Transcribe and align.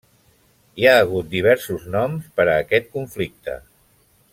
Hi 0.83 0.87
ha 0.87 0.93
hagut 1.01 1.29
diversos 1.35 1.85
noms 1.97 2.33
per 2.41 2.49
a 2.49 2.59
aquest 2.67 2.91
conflicte. 2.99 3.61